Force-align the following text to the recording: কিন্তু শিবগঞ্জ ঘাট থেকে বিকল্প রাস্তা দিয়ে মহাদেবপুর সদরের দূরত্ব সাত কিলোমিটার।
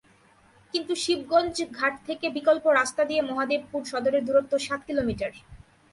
কিন্তু 0.73 0.93
শিবগঞ্জ 0.95 1.55
ঘাট 1.77 1.93
থেকে 2.07 2.25
বিকল্প 2.29 2.65
রাস্তা 2.79 3.03
দিয়ে 3.05 3.21
মহাদেবপুর 3.21 3.81
সদরের 3.91 4.25
দূরত্ব 4.27 4.53
সাত 4.67 4.81
কিলোমিটার। 4.87 5.31